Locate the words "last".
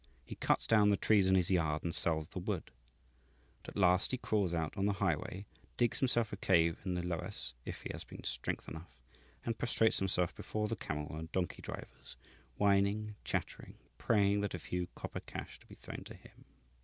3.77-4.09